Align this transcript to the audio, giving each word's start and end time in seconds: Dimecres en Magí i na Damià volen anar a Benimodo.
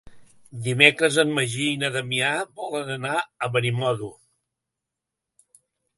Dimecres 0.67 1.17
en 1.23 1.33
Magí 1.39 1.67
i 1.73 1.75
na 1.83 1.91
Damià 1.97 2.31
volen 2.61 2.91
anar 2.95 3.13
a 3.19 3.51
Benimodo. 3.57 4.11